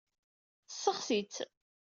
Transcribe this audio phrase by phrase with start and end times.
[0.69, 1.35] Tessexsi-tt.